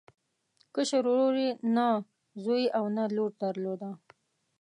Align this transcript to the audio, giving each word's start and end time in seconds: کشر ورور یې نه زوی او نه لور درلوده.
کشر 0.75 1.03
ورور 1.09 1.35
یې 1.43 1.49
نه 1.75 1.87
زوی 2.43 2.63
او 2.77 2.83
نه 2.97 3.03
لور 3.15 3.31
درلوده. 3.41 3.91